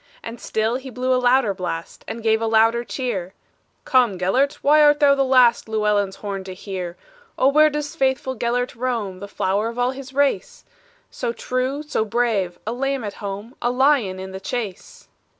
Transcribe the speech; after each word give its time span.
And 0.23 0.41
still 0.41 0.77
he 0.77 0.89
blew 0.89 1.13
a 1.13 1.21
louder 1.21 1.53
blast, 1.53 2.03
And 2.07 2.23
gave 2.23 2.41
a 2.41 2.47
louder 2.47 2.83
cheer; 2.83 3.35
"Come, 3.85 4.17
Gelert! 4.17 4.53
why 4.63 4.81
art 4.81 4.99
thou 4.99 5.13
the 5.13 5.23
last 5.23 5.69
Llewellyn's 5.69 6.15
horn 6.15 6.43
to 6.45 6.55
hear? 6.55 6.97
"Oh, 7.37 7.49
where 7.49 7.69
does 7.69 7.95
faithful 7.95 8.33
Gelert 8.35 8.73
roam, 8.73 9.19
The 9.19 9.27
flower 9.27 9.67
of 9.69 9.77
all 9.77 9.91
his 9.91 10.11
race? 10.11 10.65
So 11.11 11.31
true, 11.33 11.83
so 11.83 12.03
brave 12.03 12.57
a 12.65 12.73
lamb 12.73 13.03
at 13.03 13.13
home, 13.21 13.53
A 13.61 13.69
lion 13.69 14.19
in 14.19 14.31
the 14.31 14.39
chase." 14.39 15.07